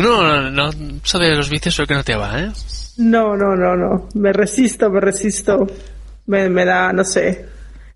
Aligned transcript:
No, 0.00 0.50
no, 0.50 0.50
no, 0.50 0.70
de 0.70 1.36
los 1.36 1.50
vicios 1.50 1.74
creo 1.76 1.86
que 1.86 1.94
no 1.94 2.04
te 2.04 2.16
va, 2.16 2.40
¿eh? 2.40 2.50
No, 2.98 3.36
no, 3.36 3.56
no, 3.56 3.76
no. 3.76 4.08
Me 4.14 4.32
resisto, 4.32 4.90
me 4.90 5.00
resisto. 5.00 5.66
Me, 6.26 6.48
me 6.48 6.64
da, 6.64 6.92
no 6.92 7.04
sé. 7.04 7.46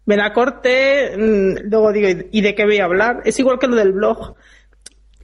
Me 0.06 0.16
la 0.16 0.32
corté, 0.32 1.16
mm, 1.16 1.68
luego 1.70 1.92
digo, 1.92 2.26
¿y 2.30 2.40
de 2.40 2.54
qué 2.54 2.64
voy 2.64 2.78
a 2.78 2.84
hablar? 2.84 3.22
Es 3.24 3.38
igual 3.38 3.58
que 3.58 3.66
lo 3.66 3.76
del 3.76 3.92
blog. 3.92 4.34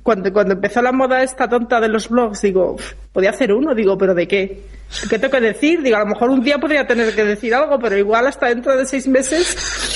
Cuando, 0.03 0.33
cuando 0.33 0.55
empezó 0.55 0.81
la 0.81 0.93
moda 0.93 1.23
esta 1.23 1.49
tonta 1.49 1.79
de 1.81 1.89
los 1.89 2.09
blogs, 2.09 2.41
digo, 2.41 2.73
"Uf, 2.73 2.95
podía 3.13 3.31
hacer 3.31 3.53
uno, 3.53 3.75
digo, 3.75 3.99
¿pero 3.99 4.15
de 4.15 4.27
qué? 4.27 4.63
¿Qué 5.09 5.19
tengo 5.19 5.33
que 5.33 5.41
decir? 5.43 5.83
Digo, 5.83 5.97
a 5.97 6.01
lo 6.01 6.07
mejor 6.07 6.31
un 6.31 6.43
día 6.43 6.59
podría 6.59 6.87
tener 6.87 7.15
que 7.15 7.25
decir 7.25 7.55
algo, 7.55 7.79
pero 7.79 7.97
igual 7.99 8.27
hasta 8.27 8.49
dentro 8.49 8.77
de 8.77 8.87
seis 8.87 9.07
meses 9.07 9.90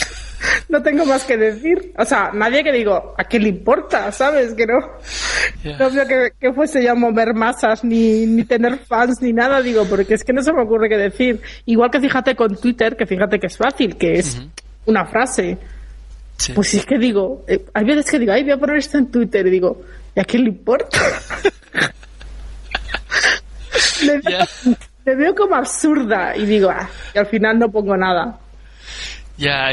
no 0.68 0.82
tengo 0.82 1.04
más 1.04 1.24
que 1.24 1.36
decir. 1.36 1.92
O 1.98 2.04
sea, 2.04 2.30
nadie 2.32 2.64
que 2.64 2.72
digo, 2.72 3.14
¿a 3.16 3.24
qué 3.24 3.38
le 3.38 3.48
importa? 3.48 4.10
¿Sabes? 4.12 4.54
Que 4.54 4.66
no. 4.66 4.78
No 5.78 5.90
veo 5.90 6.06
que, 6.06 6.32
que 6.38 6.52
fuese 6.52 6.82
ya 6.82 6.94
mover 6.94 7.34
masas, 7.34 7.84
ni, 7.84 8.26
ni 8.26 8.44
tener 8.44 8.78
fans, 8.78 9.20
ni 9.20 9.32
nada, 9.32 9.62
digo, 9.62 9.84
porque 9.84 10.14
es 10.14 10.24
que 10.24 10.32
no 10.32 10.42
se 10.42 10.52
me 10.52 10.62
ocurre 10.62 10.88
qué 10.88 10.96
decir. 10.96 11.40
Igual 11.66 11.90
que 11.90 12.00
fíjate 12.00 12.34
con 12.34 12.56
Twitter, 12.56 12.96
que 12.96 13.06
fíjate 13.06 13.38
que 13.38 13.46
es 13.46 13.56
fácil, 13.56 13.96
que 13.96 14.14
es 14.14 14.40
una 14.86 15.06
frase. 15.06 15.58
Sí. 16.36 16.52
Pues 16.52 16.68
sí 16.68 16.78
es 16.78 16.86
que 16.86 16.98
digo, 16.98 17.44
eh, 17.46 17.64
hay 17.72 17.84
veces 17.84 18.10
que 18.10 18.18
digo, 18.18 18.32
ay, 18.32 18.42
voy 18.42 18.52
a 18.52 18.58
poner 18.58 18.76
esto 18.76 18.98
en 18.98 19.10
Twitter, 19.10 19.46
y 19.46 19.50
digo, 19.50 19.82
¿y 20.14 20.20
a 20.20 20.24
quién 20.24 20.44
le 20.44 20.50
importa? 20.50 20.98
le, 24.02 24.18
veo, 24.18 24.76
le 25.04 25.14
veo 25.14 25.34
como 25.34 25.54
absurda, 25.54 26.36
y 26.36 26.44
digo, 26.44 26.70
ah, 26.70 26.90
y 27.14 27.18
al 27.18 27.26
final 27.26 27.58
no 27.58 27.70
pongo 27.70 27.96
nada. 27.96 28.40
Ya, 29.36 29.70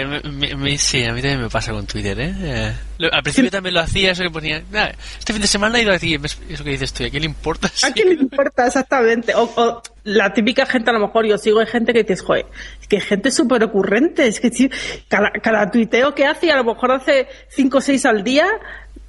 me- 0.57 0.77
sí, 0.79 1.03
a 1.05 1.13
mí 1.13 1.21
también 1.21 1.41
me 1.43 1.49
pasa 1.49 1.71
con 1.71 1.85
Twitter, 1.85 2.19
¿eh? 2.19 2.33
Eh, 2.41 2.73
al 3.11 3.21
principio 3.21 3.51
también 3.51 3.75
lo 3.75 3.81
hacía, 3.81 4.11
eso 4.11 4.23
que 4.23 4.31
ponía, 4.31 4.63
"Nah, 4.71 4.87
este 5.19 5.33
fin 5.33 5.41
de 5.41 5.47
semana 5.47 5.77
he 5.77 5.83
ido 5.83 5.93
aquí, 5.93 6.17
eso 6.49 6.63
que 6.63 6.71
dices 6.71 6.91
tú, 6.93 7.03
¿y 7.03 7.07
¿a 7.07 7.09
quién 7.11 7.21
le 7.21 7.27
importa? 7.27 7.69
¿A 7.83 7.91
quién 7.91 8.07
le 8.09 8.15
importa 8.15 8.65
exactamente? 8.65 9.35
O, 9.35 9.43
o 9.55 9.83
la 10.05 10.33
típica 10.33 10.65
gente, 10.65 10.89
a 10.89 10.93
lo 10.93 10.99
mejor 10.99 11.27
yo 11.27 11.37
sigo, 11.37 11.59
hay 11.59 11.67
gente 11.67 11.93
que 11.93 12.01
dices, 12.01 12.23
joder, 12.23 12.47
es 12.81 12.87
que 12.87 12.99
gente 13.01 13.29
súper 13.29 13.63
ocurrente, 13.63 14.25
es 14.27 14.39
que 14.39 14.49
sí, 14.49 14.67
cada, 15.07 15.29
cada 15.31 15.69
tuiteo 15.69 16.15
que 16.15 16.25
hace, 16.25 16.51
a 16.51 16.55
lo 16.57 16.63
mejor 16.63 16.91
hace 16.93 17.27
cinco 17.49 17.77
o 17.77 17.81
seis 17.81 18.03
al 18.07 18.23
día, 18.23 18.47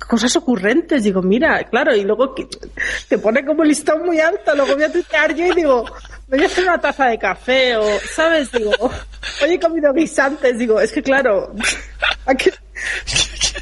cosas 0.06 0.37
ocurrentes. 0.37 1.05
Digo, 1.05 1.22
mira, 1.22 1.64
claro, 1.64 1.94
y 1.97 2.05
luego 2.05 2.34
te 3.09 3.16
pone 3.16 3.42
como 3.44 3.62
el 3.62 3.70
listón 3.70 4.05
muy 4.05 4.20
alto, 4.20 4.55
luego 4.55 4.75
voy 4.75 4.84
a 4.84 4.92
tuitear 4.92 5.34
yo 5.34 5.47
y 5.47 5.55
digo, 5.55 5.84
voy 6.36 6.42
a 6.44 6.47
hacer 6.47 6.64
una 6.64 6.78
taza 6.80 7.06
de 7.06 7.19
café, 7.19 7.77
o, 7.77 7.86
¿sabes? 8.14 8.50
Digo, 8.52 8.72
hoy 8.80 9.52
he 9.55 9.61
comido 9.61 9.92
guisantes, 9.92 10.58
digo, 10.58 10.80
es 10.80 10.91
que 10.92 11.02
claro, 11.02 11.55
¿a 12.27 12.34
qué, 12.34 12.52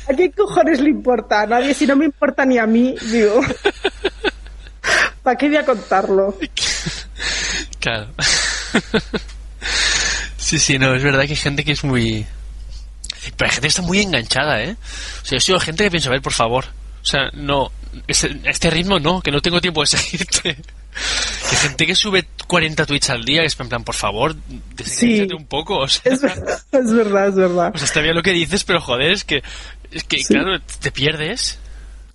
¿a 0.09 0.15
qué 0.15 0.31
cojones 0.33 0.81
le 0.81 0.91
importa? 0.91 1.43
A 1.43 1.47
nadie, 1.47 1.75
si 1.75 1.87
no 1.87 1.97
me 1.97 2.05
importa 2.07 2.45
ni 2.45 2.59
a 2.59 2.67
mí, 2.67 2.95
digo. 3.11 3.41
¿Para 5.23 5.37
qué 5.37 5.49
voy 5.49 5.57
a 5.59 5.65
contarlo? 5.67 6.39
Claro. 7.81 8.09
sí, 10.37 10.59
sí, 10.59 10.79
no, 10.79 10.95
es 10.95 11.03
verdad 11.03 11.23
que 11.25 11.31
hay 11.31 11.37
gente 11.37 11.65
que 11.65 11.73
es 11.73 11.85
muy... 11.85 12.27
Pero 13.37 13.49
hay 13.49 13.55
gente 13.55 13.63
que 13.63 13.69
está 13.69 13.83
muy 13.83 14.01
enganchada, 14.01 14.63
¿eh? 14.63 14.77
O 15.23 15.27
sea, 15.27 15.37
yo 15.39 15.41
sigo 15.41 15.61
gente 15.61 15.85
que 15.85 15.91
pienso, 15.91 16.09
a 16.09 16.13
ver, 16.13 16.23
por 16.23 16.33
favor. 16.33 16.65
O 17.03 17.05
sea, 17.05 17.29
no, 17.35 17.71
ese- 18.07 18.41
este 18.45 18.71
ritmo 18.71 18.99
no, 18.99 19.21
que 19.21 19.31
no 19.31 19.41
tengo 19.43 19.61
tiempo 19.61 19.83
de 19.83 19.87
seguirte. 19.89 20.57
Hay 21.51 21.57
gente 21.57 21.87
que 21.87 21.95
sube 21.95 22.27
40 22.47 22.87
tweets 22.87 23.11
al 23.11 23.25
día, 23.25 23.41
que 23.41 23.47
es 23.49 23.59
en 23.59 23.69
plan, 23.69 23.83
por 23.85 23.95
favor, 23.97 24.35
desenganchate 24.77 25.29
Sí. 25.31 25.35
un 25.37 25.47
poco. 25.47 25.79
O 25.79 25.89
sea, 25.89 26.13
Es 26.13 26.21
verdad, 26.23 26.61
es 26.73 26.93
verdad, 26.93 27.29
es 27.29 27.35
verdad. 27.35 27.73
o 27.75 27.79
sea, 27.79 27.85
está 27.87 28.01
bien 28.01 28.15
lo 28.15 28.23
que 28.23 28.33
dices, 28.33 28.65
pero 28.65 28.81
joder, 28.81 29.11
es 29.13 29.25
que, 29.25 29.43
es 29.91 30.05
que 30.05 30.19
Sí. 30.19 30.35
claro, 30.35 30.61
te 30.81 30.91
pierdes. 30.93 31.59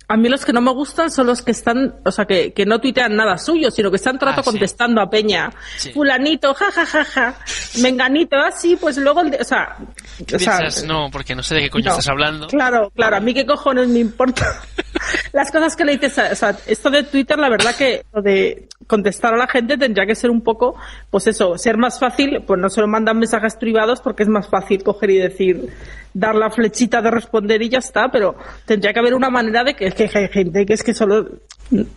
A 0.08 0.16
mí 0.16 0.28
los 0.28 0.44
que 0.44 0.52
no 0.52 0.60
me 0.60 0.70
gustan 0.72 1.10
son 1.10 1.26
los 1.26 1.42
que 1.42 1.50
están, 1.50 1.96
o 2.04 2.12
sea, 2.12 2.26
que, 2.26 2.52
que 2.52 2.64
no 2.64 2.80
tuitean 2.80 3.16
nada 3.16 3.36
suyo, 3.38 3.72
sino 3.72 3.90
que 3.90 3.96
están 3.96 4.18
todo 4.20 4.30
el 4.30 4.36
rato 4.36 4.42
Ah, 4.42 4.44
sí. 4.44 4.50
contestando 4.50 5.00
a 5.00 5.10
Peña. 5.10 5.50
Sí. 5.78 5.90
Fulanito, 5.92 6.54
ja, 6.54 6.70
ja, 6.70 6.86
ja, 6.86 7.04
ja. 7.04 7.34
Menganito, 7.80 8.36
así, 8.36 8.76
pues 8.76 8.96
luego, 8.98 9.22
el 9.22 9.32
de- 9.32 9.38
o 9.38 9.44
sea, 9.44 9.76
o 9.80 10.38
sea, 10.38 10.58
Piensas, 10.58 10.84
no, 10.84 11.10
porque 11.10 11.34
no 11.34 11.42
sé 11.42 11.56
de 11.56 11.62
qué 11.62 11.70
coño 11.70 11.86
no. 11.86 11.90
estás 11.90 12.08
hablando. 12.08 12.46
Claro, 12.46 12.90
claro, 12.94 13.16
a 13.16 13.20
mí 13.20 13.34
qué 13.34 13.44
cojones 13.44 13.88
me 13.88 13.98
importa. 13.98 14.62
Las 15.32 15.50
cosas 15.50 15.74
que 15.74 15.84
le 15.84 15.92
dices, 15.98 16.16
a- 16.20 16.30
o 16.30 16.36
sea, 16.36 16.56
esto 16.68 16.88
de 16.88 17.02
Twitter, 17.02 17.36
la 17.36 17.48
verdad 17.48 17.74
que 17.74 18.04
lo 18.14 18.22
de 18.22 18.68
contestar 18.86 19.34
a 19.34 19.36
la 19.36 19.46
gente 19.48 19.76
tendría 19.76 20.06
que 20.06 20.14
ser 20.14 20.30
un 20.30 20.40
poco, 20.42 20.76
pues 21.10 21.26
eso, 21.26 21.58
ser 21.58 21.76
más 21.76 21.98
fácil, 21.98 22.42
pues 22.46 22.60
no 22.60 22.68
se 22.70 22.80
lo 22.80 22.86
mandan 22.88 23.18
mensajes 23.18 23.56
privados 23.56 24.00
porque 24.00 24.22
es 24.22 24.28
más 24.28 24.48
fácil 24.48 24.82
coger 24.82 25.10
y 25.10 25.18
decir, 25.18 25.68
dar 26.14 26.34
la 26.34 26.50
flechita 26.50 27.02
de 27.02 27.10
responder 27.10 27.60
y 27.62 27.68
ya 27.68 27.78
está, 27.78 28.08
pero 28.10 28.36
tendría 28.64 28.92
que 28.92 28.98
haber 29.00 29.14
una 29.14 29.28
manera 29.30 29.64
de 29.64 29.74
que, 29.74 29.86
es 29.86 29.94
que 29.94 30.10
hay 30.14 30.28
gente 30.28 30.64
que 30.64 30.72
es 30.74 30.82
que 30.82 30.94
solo, 30.94 31.28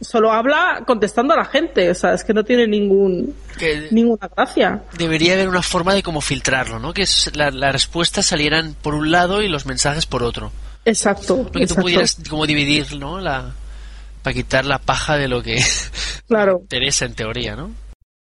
solo 0.02 0.32
habla 0.32 0.84
contestando 0.86 1.34
a 1.34 1.38
la 1.38 1.46
gente, 1.46 1.90
o 1.92 1.94
sea, 1.96 2.14
es 2.14 2.24
que 2.24 2.34
no 2.34 2.44
tiene 2.44 2.68
ningún, 2.68 3.36
Que- 3.58 3.88
ninguna 3.92 4.28
gracia. 4.36 4.82
Debería 4.98 5.34
haber 5.36 5.48
una 5.48 5.62
forma 5.62 5.94
de 5.94 6.02
cómo 6.04 6.22
filtrarlo, 6.22 6.80
¿no? 6.80 6.94
Que 6.94 7.06
la- 7.34 7.52
las 7.52 7.72
respuestas 7.72 8.26
salieran 8.26 8.76
por 8.82 8.96
un 8.96 9.12
lado 9.12 9.42
y 9.42 9.48
los 9.48 9.66
mensajes 9.66 10.06
por 10.06 10.24
otro. 10.24 10.52
Exacto. 10.86 11.38
Lo 11.38 11.46
que 11.46 11.52
tú 11.52 11.60
exacto. 11.60 11.82
pudieras 11.84 12.18
como 12.30 12.48
dividir, 12.48 12.98
¿no? 12.98 13.20
La, 13.20 13.52
para 14.24 14.34
quitar 14.34 14.66
la 14.66 14.80
paja 14.80 15.18
de 15.18 15.28
lo 15.28 15.42
que 15.44 15.62
Claro. 16.29 16.59
interesa 16.62 17.06
en 17.06 17.16
teoría, 17.16 17.56
¿no? 17.56 17.72